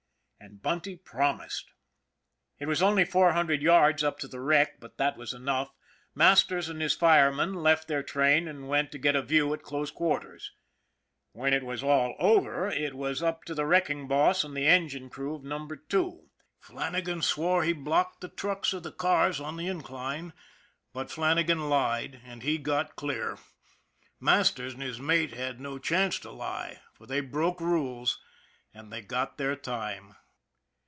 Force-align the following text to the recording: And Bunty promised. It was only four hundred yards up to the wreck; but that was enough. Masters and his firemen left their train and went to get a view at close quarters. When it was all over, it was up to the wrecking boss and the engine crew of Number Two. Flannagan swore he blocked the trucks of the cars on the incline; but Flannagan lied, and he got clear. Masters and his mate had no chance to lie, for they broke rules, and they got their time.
And 0.43 0.59
Bunty 0.59 0.95
promised. 0.95 1.69
It 2.57 2.67
was 2.67 2.81
only 2.81 3.05
four 3.05 3.33
hundred 3.33 3.61
yards 3.61 4.03
up 4.03 4.17
to 4.19 4.27
the 4.27 4.39
wreck; 4.41 4.79
but 4.79 4.97
that 4.97 5.15
was 5.15 5.35
enough. 5.35 5.71
Masters 6.15 6.67
and 6.67 6.81
his 6.81 6.95
firemen 6.95 7.53
left 7.53 7.87
their 7.87 8.01
train 8.01 8.47
and 8.47 8.67
went 8.67 8.91
to 8.91 8.97
get 8.97 9.15
a 9.15 9.21
view 9.21 9.53
at 9.53 9.61
close 9.61 9.91
quarters. 9.91 10.51
When 11.33 11.53
it 11.53 11.61
was 11.61 11.83
all 11.83 12.15
over, 12.17 12.67
it 12.71 12.95
was 12.95 13.21
up 13.21 13.43
to 13.45 13.53
the 13.53 13.67
wrecking 13.67 14.07
boss 14.07 14.43
and 14.43 14.57
the 14.57 14.65
engine 14.65 15.11
crew 15.11 15.35
of 15.35 15.43
Number 15.43 15.75
Two. 15.75 16.31
Flannagan 16.59 17.21
swore 17.21 17.63
he 17.63 17.71
blocked 17.71 18.21
the 18.21 18.27
trucks 18.27 18.73
of 18.73 18.81
the 18.81 18.91
cars 18.91 19.39
on 19.39 19.57
the 19.57 19.67
incline; 19.67 20.33
but 20.91 21.11
Flannagan 21.11 21.69
lied, 21.69 22.19
and 22.25 22.41
he 22.41 22.57
got 22.57 22.95
clear. 22.95 23.37
Masters 24.19 24.73
and 24.73 24.81
his 24.81 24.99
mate 24.99 25.33
had 25.35 25.61
no 25.61 25.77
chance 25.77 26.17
to 26.21 26.31
lie, 26.31 26.79
for 26.95 27.05
they 27.05 27.19
broke 27.21 27.61
rules, 27.61 28.19
and 28.73 28.91
they 28.91 29.01
got 29.01 29.37
their 29.37 29.55
time. 29.55 30.15